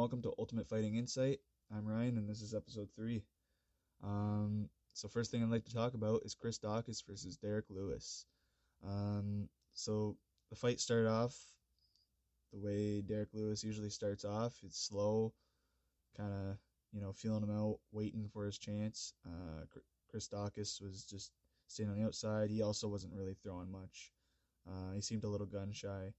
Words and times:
welcome 0.00 0.22
to 0.22 0.32
Ultimate 0.38 0.66
Fighting 0.66 0.96
Insight. 0.96 1.40
I'm 1.70 1.86
Ryan, 1.86 2.16
and 2.16 2.26
this 2.26 2.40
is 2.40 2.54
episode 2.54 2.88
three. 2.96 3.22
Um, 4.02 4.70
so 4.94 5.08
first 5.08 5.30
thing 5.30 5.42
I'd 5.42 5.50
like 5.50 5.66
to 5.66 5.74
talk 5.74 5.92
about 5.92 6.22
is 6.24 6.34
Chris 6.34 6.58
Daukaus 6.58 7.06
versus 7.06 7.36
Derrick 7.36 7.66
Lewis. 7.68 8.24
Um, 8.82 9.50
so 9.74 10.16
the 10.48 10.56
fight 10.56 10.80
started 10.80 11.10
off 11.10 11.36
the 12.50 12.58
way 12.58 13.02
Derrick 13.02 13.28
Lewis 13.34 13.62
usually 13.62 13.90
starts 13.90 14.24
off. 14.24 14.54
It's 14.64 14.82
slow, 14.82 15.34
kind 16.16 16.32
of 16.32 16.56
you 16.94 17.02
know 17.02 17.12
feeling 17.12 17.42
him 17.42 17.54
out, 17.54 17.76
waiting 17.92 18.30
for 18.32 18.46
his 18.46 18.56
chance. 18.56 19.12
Uh, 19.26 19.66
Chris 20.10 20.30
Daukaus 20.30 20.80
was 20.80 21.04
just 21.04 21.30
staying 21.68 21.90
on 21.90 21.98
the 21.98 22.06
outside. 22.06 22.48
He 22.48 22.62
also 22.62 22.88
wasn't 22.88 23.12
really 23.12 23.36
throwing 23.42 23.70
much. 23.70 24.12
Uh, 24.66 24.94
he 24.94 25.02
seemed 25.02 25.24
a 25.24 25.28
little 25.28 25.46
gun 25.46 25.72
shy. 25.72 26.14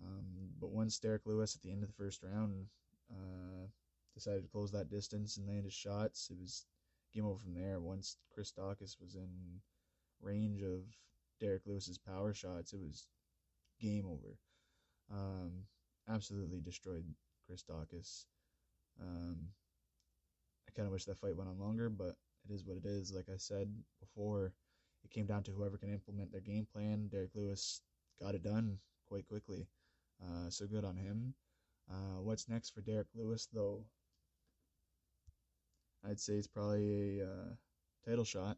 Um, 0.00 0.50
but 0.60 0.70
once 0.70 1.00
Derrick 1.00 1.22
Lewis 1.24 1.56
at 1.56 1.62
the 1.62 1.72
end 1.72 1.82
of 1.82 1.88
the 1.88 1.94
first 1.96 2.22
round 2.22 2.66
uh, 3.10 3.66
decided 4.14 4.42
to 4.42 4.48
close 4.48 4.72
that 4.72 4.90
distance 4.90 5.36
and 5.36 5.46
land 5.46 5.64
his 5.64 5.74
shots, 5.74 6.28
it 6.30 6.38
was 6.40 6.66
game 7.14 7.26
over 7.26 7.38
from 7.38 7.54
there. 7.54 7.80
Once 7.80 8.16
Chris 8.32 8.52
Daukaus 8.52 8.96
was 9.00 9.14
in 9.14 9.28
range 10.20 10.62
of 10.62 10.82
Derrick 11.40 11.62
Lewis's 11.66 11.98
power 11.98 12.32
shots, 12.32 12.72
it 12.72 12.80
was 12.80 13.06
game 13.80 14.06
over. 14.06 14.38
Um, 15.12 15.52
absolutely 16.08 16.60
destroyed 16.60 17.04
Chris 17.46 17.62
Daukaus. 17.62 18.24
Um, 19.00 19.36
I 20.68 20.72
kind 20.72 20.86
of 20.86 20.92
wish 20.92 21.04
that 21.04 21.20
fight 21.20 21.36
went 21.36 21.50
on 21.50 21.58
longer, 21.58 21.88
but 21.90 22.16
it 22.48 22.54
is 22.54 22.64
what 22.64 22.76
it 22.76 22.86
is. 22.86 23.12
Like 23.14 23.28
I 23.32 23.36
said 23.36 23.68
before, 24.00 24.52
it 25.04 25.10
came 25.10 25.26
down 25.26 25.42
to 25.44 25.52
whoever 25.52 25.76
can 25.76 25.92
implement 25.92 26.32
their 26.32 26.40
game 26.40 26.66
plan. 26.72 27.08
Derrick 27.08 27.30
Lewis 27.34 27.82
got 28.20 28.34
it 28.34 28.42
done 28.42 28.78
quite 29.08 29.26
quickly. 29.28 29.66
Uh, 30.22 30.48
so 30.50 30.66
good 30.66 30.84
on 30.84 30.96
him. 30.96 31.34
Uh, 31.90 32.20
what's 32.20 32.48
next 32.48 32.70
for 32.70 32.80
Derrick 32.80 33.08
Lewis, 33.14 33.48
though? 33.52 33.84
I'd 36.08 36.20
say 36.20 36.34
it's 36.34 36.46
probably 36.46 37.20
a 37.20 37.24
uh, 37.24 37.54
title 38.08 38.24
shot. 38.24 38.56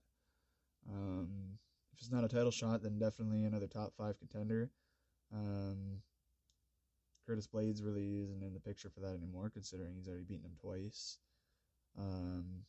Um, 0.88 1.58
if 1.92 2.00
it's 2.00 2.10
not 2.10 2.24
a 2.24 2.28
title 2.28 2.50
shot, 2.50 2.82
then 2.82 2.98
definitely 2.98 3.44
another 3.44 3.66
top 3.66 3.92
five 3.96 4.18
contender. 4.18 4.70
Um, 5.32 6.02
Curtis 7.26 7.46
Blaydes 7.46 7.84
really 7.84 8.22
isn't 8.22 8.42
in 8.42 8.54
the 8.54 8.60
picture 8.60 8.88
for 8.88 9.00
that 9.00 9.14
anymore, 9.14 9.50
considering 9.50 9.94
he's 9.94 10.08
already 10.08 10.24
beaten 10.24 10.46
him 10.46 10.56
twice. 10.60 11.18
Um, 11.98 12.64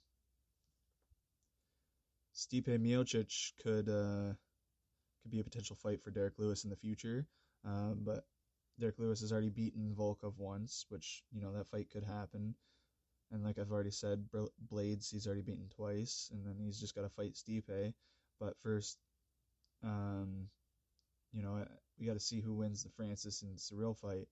Stipe 2.36 2.68
Miocic 2.80 3.54
could 3.62 3.88
uh, 3.88 4.34
could 5.22 5.32
be 5.32 5.40
a 5.40 5.44
potential 5.44 5.76
fight 5.76 6.02
for 6.02 6.12
Derrick 6.12 6.34
Lewis 6.38 6.64
in 6.64 6.70
the 6.70 6.76
future, 6.76 7.28
um, 7.66 8.00
but 8.04 8.26
Derrick 8.80 8.98
Lewis 8.98 9.20
has 9.22 9.32
already 9.32 9.50
beaten 9.50 9.94
Volkov 9.94 10.38
once, 10.38 10.86
which 10.90 11.22
you 11.32 11.42
know 11.42 11.52
that 11.54 11.68
fight 11.68 11.90
could 11.92 12.04
happen. 12.04 12.56
And 13.32 13.44
like 13.44 13.60
I've 13.60 13.72
already 13.72 13.92
said, 13.92 14.30
Blaydes, 14.72 15.12
he's 15.12 15.28
already 15.28 15.42
beaten 15.42 15.70
twice, 15.76 16.30
and 16.34 16.46
then 16.46 16.56
he's 16.58 16.80
just 16.80 16.96
got 16.96 17.02
to 17.02 17.10
fight 17.10 17.34
Stipe. 17.34 17.94
But 18.40 18.58
first, 18.64 18.98
um, 19.84 20.48
you 21.34 21.44
know, 21.44 21.64
we 22.00 22.08
got 22.08 22.14
to 22.14 22.20
see 22.20 22.40
who 22.40 22.54
wins 22.54 22.84
the 22.84 22.90
Francis 22.90 23.44
and 23.44 23.58
Ciryl 23.58 23.98
fight. 23.98 24.28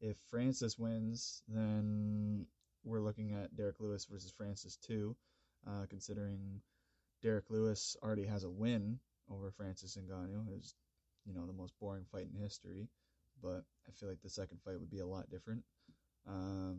If 0.00 0.16
Francis 0.30 0.78
wins, 0.78 1.42
then 1.48 2.46
we're 2.84 3.02
looking 3.02 3.32
at 3.32 3.54
Derrick 3.56 3.80
Lewis 3.80 4.06
versus 4.06 4.32
Francis 4.32 4.76
too, 4.76 5.16
uh, 5.66 5.84
considering 5.90 6.62
Derrick 7.22 7.50
Lewis 7.50 7.96
already 8.02 8.24
has 8.24 8.44
a 8.44 8.50
win 8.50 9.00
over 9.30 9.50
Francis 9.50 9.98
Ngannou, 9.98 10.46
who's 10.46 10.74
you 11.26 11.34
know 11.34 11.46
the 11.46 11.52
most 11.52 11.74
boring 11.78 12.06
fight 12.10 12.28
in 12.32 12.40
history 12.40 12.88
but 13.42 13.64
I 13.88 13.92
feel 13.92 14.08
like 14.08 14.22
the 14.22 14.30
second 14.30 14.60
fight 14.64 14.78
would 14.78 14.90
be 14.90 15.00
a 15.00 15.06
lot 15.06 15.30
different. 15.30 15.62
Um, 16.28 16.78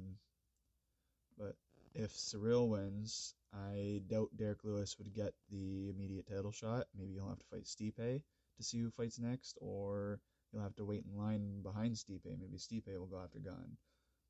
but 1.37 1.55
if 1.93 2.11
Ciryl 2.11 2.69
wins, 2.69 3.33
I 3.53 4.01
doubt 4.07 4.35
Derrick 4.37 4.63
Lewis 4.63 4.97
would 4.97 5.13
get 5.13 5.33
the 5.49 5.89
immediate 5.89 6.27
title 6.27 6.51
shot. 6.51 6.87
Maybe 6.97 7.13
he'll 7.13 7.29
have 7.29 7.39
to 7.39 7.45
fight 7.45 7.65
Stipe 7.65 7.95
to 8.57 8.63
see 8.63 8.79
who 8.79 8.89
fights 8.89 9.19
next, 9.19 9.57
or 9.61 10.19
he'll 10.51 10.61
have 10.61 10.75
to 10.75 10.85
wait 10.85 11.03
in 11.09 11.17
line 11.17 11.61
behind 11.61 11.95
Stipe. 11.95 12.39
Maybe 12.39 12.57
Stipe 12.57 12.97
will 12.97 13.07
go 13.07 13.19
after 13.21 13.39
Gane. 13.39 13.77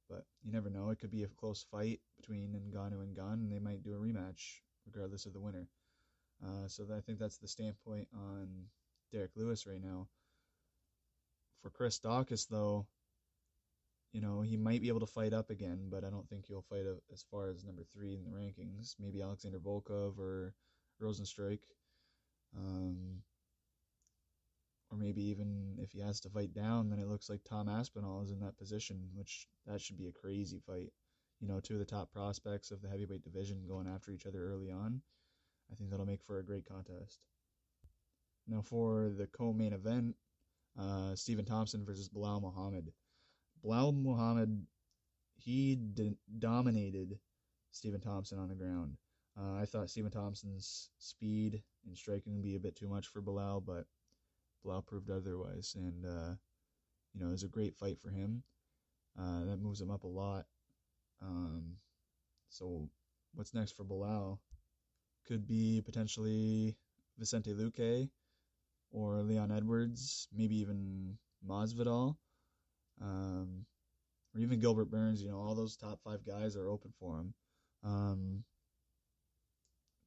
But 0.09 0.25
you 0.43 0.51
never 0.51 0.69
know. 0.69 0.89
It 0.89 0.99
could 0.99 1.11
be 1.11 1.23
a 1.23 1.27
close 1.27 1.65
fight 1.71 1.99
between 2.17 2.59
Ngannou 2.71 3.01
and 3.01 3.15
Gane, 3.15 3.39
and 3.43 3.51
they 3.51 3.59
might 3.59 3.83
do 3.83 3.93
a 3.93 3.99
rematch 3.99 4.59
regardless 4.85 5.25
of 5.25 5.33
the 5.33 5.39
winner. 5.39 5.67
Uh, 6.43 6.67
so 6.67 6.87
I 6.95 7.01
think 7.01 7.19
that's 7.19 7.37
the 7.37 7.47
standpoint 7.47 8.07
on 8.13 8.47
Derrick 9.11 9.31
Lewis 9.35 9.67
right 9.67 9.81
now 9.81 10.07
for 11.61 11.69
Chris 11.69 11.99
Daukaus, 11.99 12.47
though, 12.47 12.87
you 14.13 14.21
know, 14.21 14.41
he 14.41 14.57
might 14.57 14.81
be 14.81 14.89
able 14.89 14.99
to 14.99 15.05
fight 15.05 15.33
up 15.33 15.49
again, 15.49 15.87
but 15.89 16.03
I 16.03 16.09
don't 16.09 16.27
think 16.27 16.45
he'll 16.45 16.61
fight 16.61 16.85
as 17.13 17.23
far 17.29 17.49
as 17.49 17.63
number 17.63 17.83
three 17.93 18.15
in 18.15 18.23
the 18.23 18.29
rankings. 18.29 18.95
Maybe 18.99 19.21
Alexander 19.21 19.59
Volkov 19.59 20.19
or 20.19 20.53
Rozenstruik. 21.01 21.59
Um, 22.57 23.21
or 24.91 24.97
maybe 24.97 25.23
even 25.23 25.77
if 25.79 25.91
he 25.93 26.01
has 26.01 26.19
to 26.21 26.29
fight 26.29 26.53
down, 26.53 26.89
then 26.89 26.99
it 26.99 27.07
looks 27.07 27.29
like 27.29 27.43
Tom 27.43 27.69
Aspinall 27.69 28.21
is 28.21 28.31
in 28.31 28.41
that 28.41 28.57
position, 28.57 29.09
which 29.15 29.47
that 29.65 29.79
should 29.79 29.97
be 29.97 30.07
a 30.07 30.11
crazy 30.11 30.59
fight. 30.59 30.91
You 31.39 31.47
know, 31.47 31.61
two 31.61 31.75
of 31.75 31.79
the 31.79 31.85
top 31.85 32.11
prospects 32.11 32.71
of 32.71 32.81
the 32.81 32.89
heavyweight 32.89 33.23
division 33.23 33.63
going 33.67 33.87
after 33.87 34.11
each 34.11 34.25
other 34.25 34.51
early 34.51 34.69
on. 34.69 35.01
I 35.71 35.75
think 35.75 35.89
that'll 35.89 36.05
make 36.05 36.23
for 36.23 36.39
a 36.39 36.45
great 36.45 36.65
contest. 36.65 37.23
Now, 38.47 38.61
for 38.61 39.09
the 39.09 39.27
co 39.27 39.53
main 39.53 39.71
event, 39.71 40.15
uh, 40.79 41.15
Stephen 41.15 41.45
Thompson 41.45 41.85
versus 41.85 42.09
Belal 42.09 42.41
Muhammad. 42.41 42.91
Belal 43.63 43.93
Muhammad, 43.93 44.65
he 45.37 45.77
dominated 46.39 47.19
Stephen 47.71 48.01
Thompson 48.01 48.39
on 48.39 48.49
the 48.49 48.55
ground. 48.55 48.97
Uh, 49.39 49.55
I 49.61 49.65
thought 49.65 49.89
Stephen 49.89 50.11
Thompson's 50.11 50.89
speed 50.97 51.61
and 51.85 51.97
striking 51.97 52.33
would 52.33 52.43
be 52.43 52.55
a 52.55 52.59
bit 52.59 52.75
too 52.75 52.87
much 52.87 53.07
for 53.07 53.21
Belal, 53.21 53.63
but 53.65 53.85
Belal 54.65 54.85
proved 54.85 55.09
otherwise. 55.09 55.75
And, 55.77 56.05
uh, 56.05 56.35
you 57.13 57.21
know, 57.21 57.29
it 57.29 57.31
was 57.31 57.43
a 57.43 57.47
great 57.47 57.75
fight 57.75 57.99
for 57.99 58.09
him. 58.09 58.43
Uh, 59.19 59.45
that 59.45 59.61
moves 59.61 59.81
him 59.81 59.91
up 59.91 60.03
a 60.03 60.07
lot. 60.07 60.45
Um, 61.21 61.75
so, 62.49 62.89
what's 63.33 63.53
next 63.53 63.75
for 63.75 63.83
Belal? 63.83 64.39
Could 65.27 65.47
be 65.47 65.81
potentially 65.83 66.75
Vicente 67.17 67.53
Luque 67.53 68.09
or 68.91 69.21
Leon 69.21 69.51
Edwards, 69.51 70.27
maybe 70.33 70.59
even 70.59 71.17
Masvidal, 71.47 72.15
um, 73.01 73.65
or 74.33 74.41
even 74.41 74.59
Gilbert 74.59 74.91
Burns. 74.91 75.21
You 75.21 75.29
know, 75.29 75.37
all 75.37 75.55
those 75.55 75.77
top 75.77 75.99
five 76.03 76.25
guys 76.25 76.55
are 76.55 76.69
open 76.69 76.91
for 76.99 77.19
him. 77.19 77.33
Um, 77.83 78.43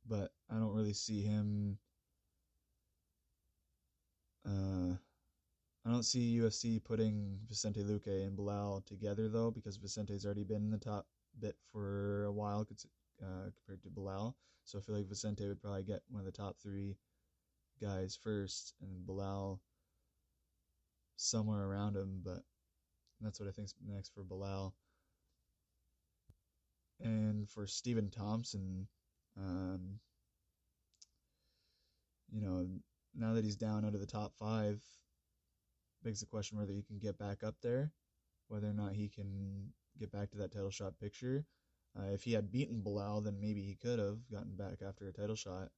but 0.07 0.31
I 0.51 0.55
don't 0.55 0.75
really 0.75 0.93
see 0.93 1.23
him. 1.23 1.79
Uh, 4.47 4.95
I 5.87 5.91
don't 5.91 6.03
see 6.03 6.39
UFC 6.39 6.83
putting 6.83 7.39
Vicente 7.49 7.83
Luque 7.83 8.27
and 8.27 8.37
Belal 8.37 8.85
together 8.87 9.29
though, 9.29 9.51
because 9.51 9.77
Vicente's 9.77 10.25
already 10.25 10.45
been 10.45 10.63
in 10.65 10.71
the 10.71 10.79
top 10.79 11.07
bit 11.41 11.57
for 11.73 12.25
a 12.25 12.33
while 12.33 12.67
uh, 13.23 13.51
compared 13.57 13.83
to 13.83 13.89
Belal. 13.91 14.35
So 14.65 14.79
I 14.79 14.83
feel 14.83 14.95
like 14.95 15.09
Vicente 15.09 15.47
would 15.47 15.61
probably 15.61 15.83
get 15.83 16.03
one 16.09 16.21
of 16.21 16.27
the 16.27 16.33
top 16.33 16.57
three 16.63 16.97
guys 17.81 18.19
first, 18.21 18.75
and 18.81 19.07
Belal 19.07 19.61
somewhere 21.17 21.65
around 21.65 21.97
him, 21.97 22.21
but 22.25 22.43
that's 23.21 23.41
what 23.41 23.49
I 23.49 23.53
think's 23.53 23.75
next 23.87 24.13
for 24.15 24.23
Belal. 24.23 24.73
And 27.01 27.49
for 27.49 27.67
Stephen 27.67 28.11
Thompson, 28.11 28.87
um, 29.37 29.99
you 32.33 32.41
know, 32.41 32.67
now 33.15 33.35
that 33.35 33.45
he's 33.45 33.57
down 33.57 33.85
out 33.85 33.95
of 33.95 34.01
the 34.01 34.07
top 34.07 34.35
five, 34.39 34.83
begs 36.03 36.21
the 36.21 36.27
question 36.27 36.59
whether 36.59 36.73
he 36.73 36.83
can 36.83 36.99
get 36.99 37.19
back 37.19 37.43
up 37.43 37.57
there, 37.63 37.93
whether 38.49 38.69
or 38.69 38.75
not 38.75 38.93
he 38.93 39.09
can 39.09 39.73
get 39.99 40.13
back 40.13 40.31
to 40.31 40.39
that 40.39 40.53
title 40.53 40.71
shot 40.71 40.99
picture. 40.99 41.47
Uh, 41.97 42.13
if 42.13 42.25
he 42.25 42.33
had 42.33 42.51
beaten 42.51 42.83
Belal, 42.85 43.23
then 43.23 43.41
maybe 43.41 43.63
he 43.63 43.77
could 43.77 43.99
have 43.99 44.19
gotten 44.31 44.57
back 44.57 44.83
after 44.87 45.09
a 45.09 45.13
title 45.13 45.37
shot, 45.37 45.69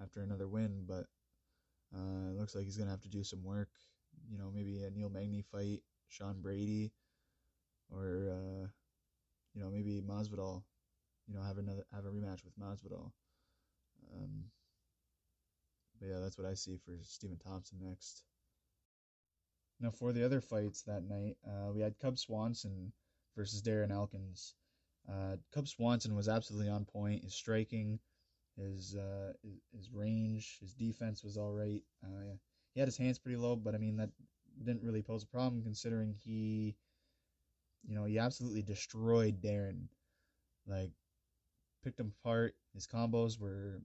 after 0.00 0.20
another 0.20 0.46
win. 0.46 0.84
But 0.86 1.06
uh, 1.94 2.30
it 2.30 2.38
looks 2.38 2.54
like 2.54 2.64
he's 2.64 2.76
gonna 2.76 2.90
have 2.90 3.02
to 3.02 3.08
do 3.08 3.24
some 3.24 3.44
work. 3.44 3.68
You 4.30 4.38
know, 4.38 4.50
maybe 4.54 4.82
a 4.82 4.90
Neil 4.90 5.10
Magny 5.10 5.42
fight, 5.42 5.82
Sean 6.08 6.40
Brady, 6.40 6.92
or 7.90 8.30
uh, 8.30 8.66
you 9.54 9.62
know 9.62 9.70
maybe 9.70 10.02
Masvidal. 10.06 10.62
You 11.28 11.34
know, 11.34 11.42
have 11.42 11.58
another 11.58 11.84
have 11.92 12.04
a 12.04 12.10
rematch 12.10 12.44
with 12.44 12.58
Masvidal. 12.58 13.10
Um, 14.14 14.44
but 16.00 16.08
yeah, 16.08 16.18
that's 16.20 16.38
what 16.38 16.46
I 16.46 16.54
see 16.54 16.76
for 16.84 16.98
Stephen 17.02 17.38
Thompson 17.38 17.78
next. 17.82 18.22
Now 19.80 19.90
for 19.90 20.12
the 20.12 20.24
other 20.24 20.40
fights 20.40 20.82
that 20.82 21.04
night, 21.04 21.36
uh, 21.46 21.72
we 21.72 21.80
had 21.80 21.98
Cub 21.98 22.18
Swanson 22.18 22.92
versus 23.36 23.62
Darren 23.62 23.90
Elkins. 23.90 24.54
Uh, 25.08 25.36
Cub 25.52 25.68
Swanson 25.68 26.16
was 26.16 26.28
absolutely 26.28 26.68
on 26.68 26.84
point. 26.84 27.24
His 27.24 27.34
striking 27.34 28.00
his 28.56 28.96
uh, 28.96 29.32
his 29.74 29.90
range, 29.92 30.58
his 30.60 30.74
defense 30.74 31.22
was 31.22 31.36
all 31.36 31.52
right. 31.52 31.82
Uh, 32.04 32.34
he 32.74 32.80
had 32.80 32.88
his 32.88 32.96
hands 32.96 33.18
pretty 33.18 33.36
low, 33.36 33.56
but 33.56 33.74
I 33.74 33.78
mean 33.78 33.96
that 33.96 34.10
didn't 34.64 34.82
really 34.82 35.02
pose 35.02 35.22
a 35.22 35.26
problem 35.26 35.62
considering 35.62 36.14
he 36.24 36.76
you 37.86 37.94
know, 37.94 38.04
he 38.04 38.18
absolutely 38.18 38.62
destroyed 38.62 39.40
Darren. 39.40 39.86
Like, 40.66 40.90
picked 41.84 42.00
him 42.00 42.12
apart. 42.20 42.56
His 42.74 42.86
combos 42.86 43.38
were 43.38 43.80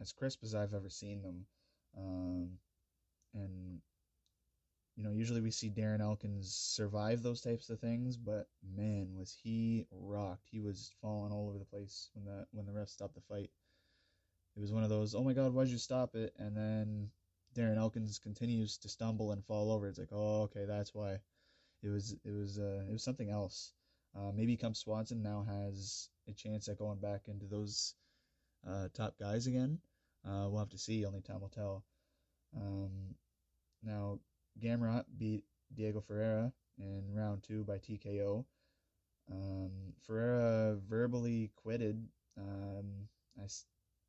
as 0.00 0.12
crisp 0.12 0.42
as 0.42 0.54
I've 0.54 0.74
ever 0.74 0.88
seen 0.88 1.22
them. 1.22 1.46
Um, 1.96 2.50
and 3.34 3.80
you 4.96 5.04
know, 5.04 5.12
usually 5.12 5.40
we 5.40 5.50
see 5.50 5.70
Darren 5.70 6.00
Elkins 6.00 6.52
survive 6.52 7.22
those 7.22 7.40
types 7.40 7.70
of 7.70 7.78
things, 7.78 8.16
but 8.16 8.48
man, 8.76 9.14
was 9.16 9.36
he 9.42 9.86
rocked. 9.92 10.48
He 10.50 10.60
was 10.60 10.92
falling 11.00 11.32
all 11.32 11.48
over 11.48 11.58
the 11.58 11.64
place 11.64 12.10
when 12.14 12.24
the 12.24 12.46
when 12.50 12.66
the 12.66 12.72
ref 12.72 12.88
stopped 12.88 13.14
the 13.14 13.20
fight. 13.20 13.50
It 14.60 14.64
was 14.64 14.74
one 14.74 14.82
of 14.82 14.90
those, 14.90 15.14
oh 15.14 15.24
my 15.24 15.32
god, 15.32 15.54
why'd 15.54 15.68
you 15.68 15.78
stop 15.78 16.14
it? 16.14 16.34
And 16.38 16.54
then 16.54 17.08
Darren 17.56 17.78
Elkins 17.78 18.18
continues 18.18 18.76
to 18.76 18.90
stumble 18.90 19.32
and 19.32 19.42
fall 19.42 19.72
over. 19.72 19.88
It's 19.88 19.98
like, 19.98 20.12
oh, 20.12 20.42
okay, 20.42 20.66
that's 20.66 20.94
why. 20.94 21.20
It 21.82 21.88
was 21.88 22.14
it 22.26 22.30
was 22.30 22.58
uh, 22.58 22.84
it 22.86 22.92
was 22.92 23.02
something 23.02 23.30
else. 23.30 23.72
Uh, 24.14 24.32
maybe 24.34 24.58
Cub 24.58 24.76
Swanson 24.76 25.22
now 25.22 25.46
has 25.48 26.10
a 26.28 26.34
chance 26.34 26.68
at 26.68 26.76
going 26.76 26.98
back 26.98 27.22
into 27.26 27.46
those 27.46 27.94
uh, 28.68 28.88
top 28.92 29.18
guys 29.18 29.46
again. 29.46 29.78
Uh, 30.28 30.46
we'll 30.50 30.58
have 30.58 30.68
to 30.68 30.78
see. 30.78 31.06
Only 31.06 31.22
time 31.22 31.40
will 31.40 31.48
tell. 31.48 31.82
Um, 32.54 33.14
now, 33.82 34.18
Gamrot 34.62 35.04
beat 35.16 35.44
Diego 35.74 36.02
Ferreira 36.02 36.52
in 36.78 37.14
round 37.14 37.44
two 37.44 37.64
by 37.64 37.78
TKO. 37.78 38.44
Um, 39.32 39.70
Ferreira 40.06 40.76
verbally 40.86 41.50
quitted. 41.56 42.06
Um, 42.36 43.08
I 43.42 43.46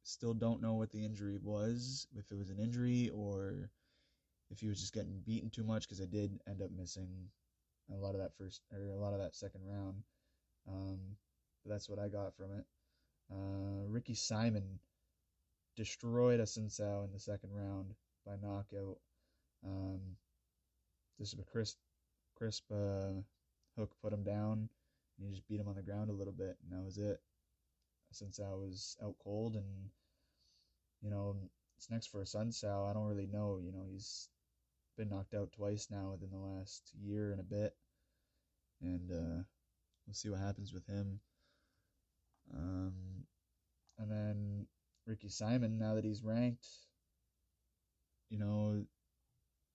still 0.03 0.33
don't 0.33 0.61
know 0.61 0.73
what 0.73 0.91
the 0.91 1.03
injury 1.03 1.37
was, 1.41 2.07
if 2.17 2.31
it 2.31 2.37
was 2.37 2.49
an 2.49 2.59
injury 2.59 3.09
or 3.13 3.69
if 4.49 4.59
he 4.59 4.67
was 4.67 4.79
just 4.79 4.93
getting 4.93 5.21
beaten 5.25 5.49
too 5.49 5.63
much, 5.63 5.83
because 5.83 6.01
I 6.01 6.05
did 6.05 6.39
end 6.47 6.61
up 6.61 6.71
missing 6.71 7.09
a 7.91 7.95
lot 7.95 8.15
of 8.15 8.21
that 8.21 8.35
first 8.37 8.61
or 8.73 8.89
a 8.89 8.97
lot 8.97 9.13
of 9.13 9.19
that 9.19 9.35
second 9.35 9.61
round. 9.65 10.03
Um, 10.67 10.99
but 11.63 11.71
that's 11.71 11.89
what 11.89 11.99
I 11.99 12.07
got 12.07 12.35
from 12.35 12.51
it. 12.57 12.65
Uh, 13.31 13.87
Ricky 13.87 14.15
Simon 14.15 14.79
destroyed 15.75 16.39
Assunção 16.39 17.05
in 17.05 17.11
the 17.13 17.19
second 17.19 17.51
round 17.53 17.93
by 18.25 18.33
knockout. 18.41 18.97
Um, 19.65 19.99
just 21.17 21.33
a 21.33 21.43
crisp, 21.43 21.77
crisp 22.35 22.63
uh, 22.71 23.21
hook 23.77 23.91
put 24.01 24.13
him 24.13 24.23
down. 24.23 24.69
And 25.17 25.27
he 25.27 25.31
just 25.31 25.47
beat 25.47 25.59
him 25.59 25.67
on 25.67 25.75
the 25.75 25.83
ground 25.83 26.09
a 26.09 26.13
little 26.13 26.33
bit, 26.33 26.57
and 26.63 26.71
that 26.71 26.83
was 26.83 26.97
it. 26.97 27.21
Assunção 28.13 28.59
was 28.59 28.97
out 29.03 29.15
cold, 29.23 29.55
and 29.55 29.89
you 31.01 31.09
know 31.09 31.35
it's 31.77 31.89
next 31.89 32.07
for 32.07 32.21
Assunção. 32.21 32.89
I 32.89 32.93
don't 32.93 33.07
really 33.07 33.27
know. 33.27 33.59
You 33.63 33.71
know 33.71 33.85
he's 33.89 34.29
been 34.97 35.09
knocked 35.09 35.33
out 35.33 35.51
twice 35.53 35.87
now 35.89 36.11
within 36.11 36.31
the 36.31 36.37
last 36.37 36.91
year 37.01 37.31
and 37.31 37.39
a 37.39 37.43
bit, 37.43 37.73
and 38.81 39.11
uh, 39.11 39.43
we'll 40.05 40.13
see 40.13 40.29
what 40.29 40.39
happens 40.39 40.73
with 40.73 40.85
him. 40.87 41.19
Um, 42.53 42.93
and 43.97 44.11
then 44.11 44.67
Ricky 45.05 45.29
Simon, 45.29 45.77
now 45.77 45.95
that 45.95 46.03
he's 46.03 46.23
ranked, 46.23 46.67
you 48.29 48.37
know, 48.37 48.83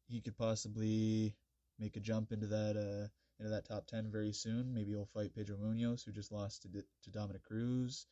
he 0.08 0.20
could 0.20 0.36
possibly 0.36 1.34
make 1.78 1.96
a 1.96 2.00
jump 2.00 2.32
into 2.32 2.46
that 2.46 2.76
uh, 2.76 3.08
into 3.38 3.50
that 3.50 3.66
top 3.66 3.86
ten 3.86 4.10
very 4.10 4.32
soon. 4.32 4.74
Maybe 4.74 4.90
he'll 4.90 5.06
fight 5.06 5.34
Pedro 5.34 5.56
Munhoz, 5.56 6.04
who 6.04 6.12
just 6.12 6.32
lost 6.32 6.62
to 6.62 6.68
to 6.68 7.10
Dominick 7.10 7.44
Cruz. 7.44 8.06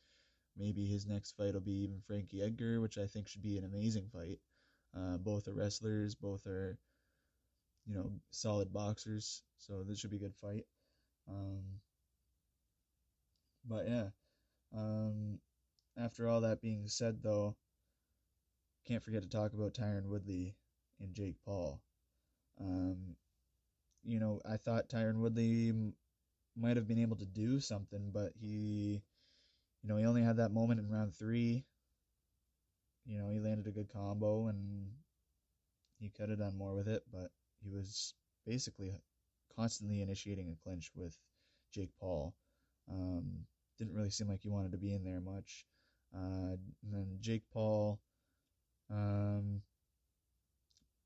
Maybe 0.57 0.85
his 0.85 1.05
next 1.05 1.33
fight 1.35 1.53
will 1.53 1.61
be 1.61 1.83
even 1.83 2.01
Frankie 2.07 2.41
Edgar, 2.41 2.79
which 2.81 2.97
I 2.97 3.07
think 3.07 3.27
should 3.27 3.41
be 3.43 3.57
an 3.57 3.65
amazing 3.65 4.09
fight. 4.11 4.39
Uh, 4.95 5.17
both 5.17 5.47
are 5.47 5.53
wrestlers, 5.53 6.15
both 6.15 6.45
are, 6.47 6.77
you 7.85 7.93
know, 7.93 8.11
solid 8.31 8.71
boxers. 8.71 9.43
So 9.57 9.83
this 9.83 9.99
should 9.99 10.11
be 10.11 10.17
a 10.17 10.19
good 10.19 10.35
fight. 10.35 10.65
Um, 11.29 11.63
but 13.65 13.87
yeah, 13.87 14.07
um, 14.75 15.39
after 15.97 16.27
all 16.27 16.41
that 16.41 16.61
being 16.61 16.87
said, 16.87 17.21
though, 17.21 17.55
can't 18.87 19.03
forget 19.03 19.23
to 19.23 19.29
talk 19.29 19.53
about 19.53 19.73
Tyron 19.73 20.05
Woodley 20.05 20.55
and 20.99 21.13
Jake 21.13 21.37
Paul. 21.43 21.81
Um, 22.59 23.15
you 24.03 24.19
know, 24.19 24.41
I 24.49 24.57
thought 24.57 24.89
Tyron 24.89 25.19
Woodley 25.19 25.73
might 26.55 26.77
have 26.77 26.87
been 26.87 26.99
able 26.99 27.17
to 27.17 27.25
do 27.25 27.59
something, 27.59 28.11
but 28.13 28.31
he, 28.39 29.01
you 29.85 29.93
know, 29.93 29.97
he 29.97 30.05
only 30.05 30.23
had 30.23 30.37
that 30.37 30.51
moment 30.51 30.79
in 30.79 30.89
round 30.89 31.13
three. 31.13 31.63
You 33.05 33.19
know, 33.19 33.29
he 33.29 33.39
landed 33.39 33.67
a 33.67 33.71
good 33.71 33.87
combo 33.93 34.47
and 34.47 34.87
he 35.99 36.09
could 36.09 36.29
have 36.29 36.39
done 36.39 36.57
more 36.57 36.73
with 36.73 36.87
it, 36.87 37.03
but 37.13 37.29
he 37.63 37.69
was 37.69 38.15
basically 38.47 38.91
constantly 39.55 40.01
initiating 40.01 40.49
a 40.49 40.63
clinch 40.63 40.89
with 40.95 41.15
Jake 41.71 41.91
Paul. 41.99 42.33
Um, 42.91 43.45
didn't 43.77 43.93
really 43.93 44.09
seem 44.09 44.27
like 44.27 44.41
he 44.41 44.49
wanted 44.49 44.71
to 44.71 44.79
be 44.79 44.91
in 44.91 45.03
there 45.03 45.21
much. 45.21 45.67
Uh, 46.15 46.57
and 46.83 46.91
then 46.91 47.17
Jake 47.21 47.43
Paul 47.53 47.99
um, 48.89 49.61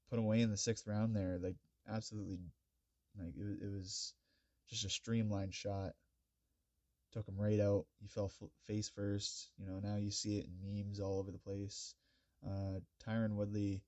put 0.09 0.19
away 0.19 0.39
in 0.39 0.51
the 0.51 0.57
sixth 0.57 0.87
round 0.87 1.13
there. 1.13 1.37
Like 1.41 1.57
absolutely, 1.91 2.37
like 3.19 3.33
it 3.35 3.65
it 3.65 3.71
was 3.73 4.13
just 4.69 4.85
a 4.85 4.89
streamlined 4.89 5.53
shot. 5.53 5.95
Took 7.11 7.27
him 7.27 7.37
right 7.37 7.59
out. 7.59 7.85
He 7.99 8.07
fell 8.07 8.31
face 8.67 8.89
first. 8.89 9.49
You 9.57 9.65
know, 9.65 9.79
now 9.79 9.97
you 9.97 10.11
see 10.11 10.37
it 10.37 10.45
in 10.45 10.61
memes 10.61 10.99
all 10.99 11.19
over 11.19 11.31
the 11.31 11.39
place. 11.39 11.95
Uh, 12.45 12.79
Tyron 13.05 13.35
Woodley, 13.35 13.81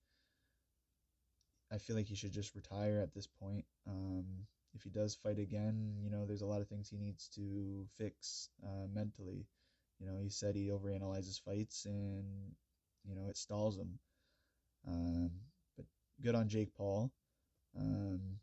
I 1.72 1.78
feel 1.78 1.96
like 1.96 2.08
he 2.08 2.16
should 2.16 2.34
just 2.34 2.56
retire 2.56 3.00
at 3.00 3.14
this 3.14 3.28
point. 3.28 3.66
Um, 3.88 4.26
if 4.74 4.82
he 4.84 4.90
does 4.90 5.16
fight 5.16 5.38
again, 5.38 5.98
you 6.02 6.10
know, 6.10 6.26
there's 6.26 6.42
a 6.42 6.48
lot 6.48 6.62
of 6.62 6.68
things 6.68 6.90
he 6.90 6.98
needs 6.98 7.28
to 7.36 7.88
fix 7.98 8.50
uh, 8.64 8.88
mentally. 8.92 9.46
You 10.00 10.08
know, 10.08 10.18
he 10.20 10.30
said 10.30 10.56
he 10.56 10.70
overanalyzes 10.70 11.42
fights 11.42 11.86
and, 11.86 12.26
you 13.08 13.16
know, 13.16 13.28
it 13.30 13.38
stalls 13.38 13.78
him. 13.78 14.00
Um, 14.88 15.32
but 15.78 15.86
good 16.22 16.36
on 16.36 16.50
Jake 16.50 16.74
Paul. 16.76 17.12
Um, 17.78 18.40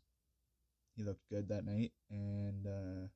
he 0.95 1.03
looked 1.03 1.27
good 1.29 1.49
that 1.49 1.65
night, 1.65 1.91
and 2.09 2.65
uh, 2.65 3.07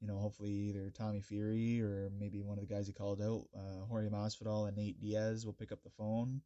you 0.00 0.06
know, 0.06 0.18
hopefully 0.18 0.50
either 0.50 0.90
Tommy 0.90 1.20
Fury 1.20 1.80
or 1.80 2.10
maybe 2.18 2.40
one 2.40 2.58
of 2.58 2.66
the 2.66 2.72
guys 2.72 2.86
he 2.86 2.92
called 2.92 3.20
out, 3.20 3.46
uh, 3.56 3.84
Jorge 3.86 4.08
Masvidal 4.08 4.68
and 4.68 4.76
Nate 4.76 5.00
Diaz 5.00 5.44
will 5.44 5.52
pick 5.52 5.72
up 5.72 5.82
the 5.82 5.90
phone, 5.90 6.40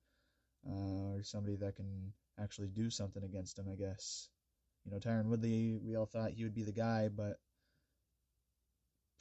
uh, 0.67 1.15
or 1.15 1.23
somebody 1.23 1.57
that 1.57 1.77
can 1.77 2.13
actually 2.41 2.69
do 2.69 2.89
something 2.89 3.23
against 3.25 3.59
him. 3.59 3.67
I 3.71 3.75
guess. 3.75 4.29
You 4.85 4.91
know, 4.91 4.99
Tyron 4.99 5.27
Woodley, 5.27 5.79
we 5.85 5.97
all 5.97 6.07
thought 6.07 6.33
he 6.33 6.43
would 6.43 6.55
be 6.55 6.65
the 6.65 6.73
guy, 6.73 7.09
but 7.09 7.39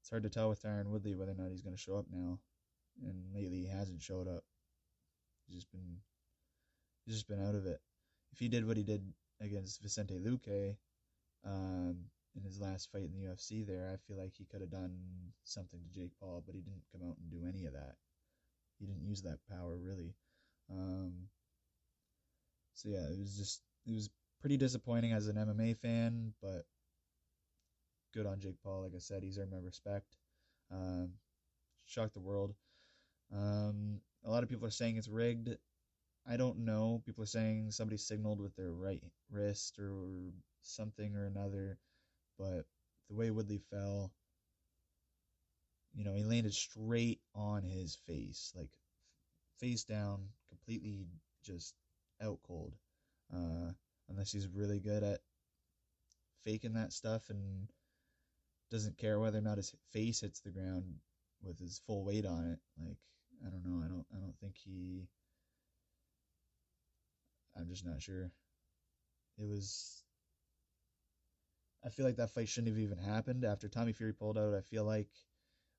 it's 0.00 0.10
hard 0.10 0.24
to 0.24 0.30
tell 0.30 0.48
with 0.48 0.62
Tyron 0.62 0.86
Woodley 0.86 1.14
whether 1.14 1.32
or 1.32 1.36
not 1.36 1.50
he's 1.50 1.62
going 1.62 1.76
to 1.76 1.80
show 1.80 1.96
up 1.96 2.06
now. 2.10 2.40
And 3.04 3.32
lately, 3.34 3.60
he 3.60 3.68
hasn't 3.68 4.02
showed 4.02 4.26
up. 4.26 4.42
He's 5.46 5.56
just 5.56 5.70
been, 5.70 5.98
he's 7.04 7.14
just 7.14 7.28
been 7.28 7.46
out 7.46 7.54
of 7.54 7.66
it. 7.66 7.80
If 8.32 8.38
he 8.38 8.48
did 8.48 8.66
what 8.66 8.76
he 8.76 8.82
did 8.82 9.04
against 9.40 9.80
Vicente 9.80 10.18
Luque, 10.18 10.76
um, 11.44 12.06
in 12.36 12.42
his 12.42 12.60
last 12.60 12.90
fight 12.90 13.04
in 13.04 13.12
the 13.12 13.28
UFC, 13.28 13.66
there, 13.66 13.90
I 13.92 13.96
feel 14.06 14.18
like 14.18 14.32
he 14.34 14.44
could 14.44 14.60
have 14.60 14.70
done 14.70 14.96
something 15.44 15.80
to 15.80 16.00
Jake 16.00 16.12
Paul, 16.20 16.42
but 16.44 16.54
he 16.54 16.60
didn't 16.62 16.84
come 16.92 17.02
out 17.08 17.16
and 17.18 17.30
do 17.30 17.46
any 17.46 17.66
of 17.66 17.72
that. 17.74 17.96
He 18.78 18.86
didn't 18.86 19.04
use 19.04 19.22
that 19.22 19.38
power 19.50 19.76
really. 19.76 20.14
Um, 20.70 21.12
so 22.74 22.88
yeah, 22.88 23.06
it 23.10 23.18
was 23.18 23.36
just 23.36 23.62
it 23.86 23.92
was 23.92 24.10
pretty 24.40 24.56
disappointing 24.56 25.12
as 25.12 25.28
an 25.28 25.36
MMA 25.36 25.76
fan, 25.78 26.32
but 26.42 26.64
good 28.12 28.26
on 28.26 28.40
Jake 28.40 28.56
Paul. 28.62 28.82
Like 28.82 28.92
I 28.94 28.98
said, 28.98 29.22
he's 29.22 29.38
earned 29.38 29.50
my 29.50 29.58
respect. 29.58 30.16
Um, 30.70 31.10
shocked 31.84 32.14
the 32.14 32.20
world. 32.20 32.54
Um, 33.32 34.00
a 34.24 34.30
lot 34.30 34.42
of 34.42 34.48
people 34.48 34.66
are 34.66 34.70
saying 34.70 34.96
it's 34.96 35.08
rigged. 35.08 35.50
I 36.28 36.36
don't 36.36 36.64
know. 36.64 37.02
People 37.04 37.24
are 37.24 37.26
saying 37.26 37.70
somebody 37.70 37.96
signaled 37.96 38.40
with 38.40 38.54
their 38.56 38.72
right 38.72 39.02
wrist 39.30 39.78
or 39.78 40.32
something 40.62 41.16
or 41.16 41.26
another, 41.26 41.78
but 42.42 42.64
the 43.08 43.14
way 43.14 43.30
Woodley 43.30 43.60
fell, 43.70 44.10
you 45.94 46.04
know, 46.04 46.14
he 46.14 46.24
landed 46.24 46.52
straight 46.52 47.20
on 47.34 47.62
his 47.62 47.96
face, 48.08 48.52
like 48.56 48.70
face 49.60 49.84
down, 49.84 50.28
completely 50.48 51.06
just 51.44 51.74
out 52.20 52.40
cold. 52.46 52.72
Uh, 53.32 53.70
unless 54.08 54.32
he's 54.32 54.48
really 54.48 54.80
good 54.80 55.04
at 55.04 55.20
faking 56.44 56.74
that 56.74 56.92
stuff 56.92 57.30
and 57.30 57.68
doesn't 58.70 58.98
care 58.98 59.20
whether 59.20 59.38
or 59.38 59.42
not 59.42 59.58
his 59.58 59.72
face 59.92 60.20
hits 60.20 60.40
the 60.40 60.50
ground 60.50 60.84
with 61.42 61.58
his 61.60 61.80
full 61.86 62.04
weight 62.04 62.26
on 62.26 62.44
it. 62.50 62.58
Like 62.84 62.98
I 63.46 63.50
don't 63.50 63.64
know. 63.64 63.84
I 63.84 63.88
don't. 63.88 64.06
I 64.12 64.18
don't 64.18 64.36
think 64.40 64.56
he. 64.56 65.06
I'm 67.56 67.68
just 67.68 67.86
not 67.86 68.02
sure. 68.02 68.30
It 69.38 69.46
was. 69.46 70.01
I 71.84 71.88
feel 71.88 72.06
like 72.06 72.16
that 72.16 72.30
fight 72.30 72.48
shouldn't 72.48 72.72
have 72.74 72.82
even 72.82 72.98
happened 72.98 73.44
after 73.44 73.68
Tommy 73.68 73.92
Fury 73.92 74.12
pulled 74.12 74.38
out. 74.38 74.54
I 74.54 74.60
feel 74.60 74.84
like 74.84 75.08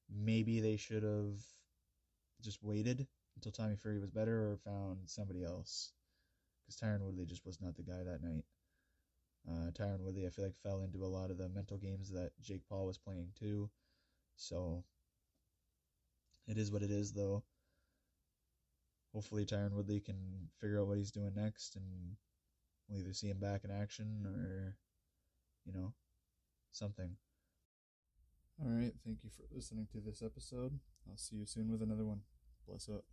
maybe 0.10 0.60
they 0.60 0.76
should 0.76 1.04
have 1.04 1.40
just 2.42 2.62
waited 2.62 3.08
until 3.36 3.52
Tommy 3.52 3.76
Fury 3.76 4.00
was 4.00 4.12
better 4.12 4.52
or 4.52 4.58
found 4.58 5.00
somebody 5.06 5.44
else 5.44 5.94
because 6.66 6.80
Tyron 6.80 7.02
Woodley 7.02 7.26
just 7.26 7.46
was 7.46 7.62
not 7.62 7.76
the 7.76 7.84
guy 7.84 8.04
that 8.04 8.22
night. 8.22 8.44
Uh, 9.50 9.72
Tyron 9.72 10.00
Woodley, 10.00 10.26
I 10.26 10.30
feel 10.30 10.46
like, 10.46 10.56
fell 10.56 10.84
into 10.84 11.04
a 11.04 11.08
lot 11.08 11.30
of 11.30 11.38
the 11.38 11.50
mental 11.50 11.78
games 11.78 12.12
that 12.12 12.32
Jake 12.42 12.68
Paul 12.68 12.86
was 12.86 12.98
playing 12.98 13.30
too. 13.38 13.70
So 14.36 14.84
it 16.48 16.58
is 16.58 16.72
what 16.72 16.84
it 16.84 16.92
is, 16.92 17.14
though. 17.14 17.44
Hopefully, 19.14 19.46
Tyron 19.46 19.74
Woodley 19.74 20.00
can 20.00 20.50
figure 20.60 20.82
out 20.82 20.88
what 20.88 20.98
he's 20.98 21.12
doing 21.12 21.34
next, 21.36 21.76
and 21.76 22.18
we'll 22.88 23.00
either 23.00 23.14
see 23.14 23.30
him 23.30 23.40
back 23.40 23.64
in 23.64 23.72
action 23.72 24.26
or, 24.26 24.76
you 25.66 25.74
know, 25.74 25.94
something. 26.72 27.18
All 28.62 28.70
right. 28.70 28.94
Thank 29.06 29.24
you 29.24 29.30
for 29.30 29.44
listening 29.54 29.88
to 29.92 30.00
this 30.00 30.22
episode. 30.22 30.80
I'll 31.10 31.18
see 31.18 31.38
you 31.38 31.46
soon 31.46 31.72
with 31.72 31.82
another 31.82 32.06
one. 32.06 32.22
Bless 32.68 32.88
up. 32.90 33.04